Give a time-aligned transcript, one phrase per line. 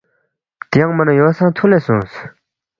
[0.71, 2.13] تیانگما نہ یو سہ تُھولے سونگس